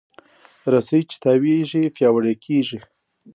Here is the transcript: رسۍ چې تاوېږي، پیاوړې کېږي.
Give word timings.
رسۍ 0.73 1.01
چې 1.09 1.15
تاوېږي، 1.23 1.83
پیاوړې 1.95 2.33
کېږي. 2.45 2.79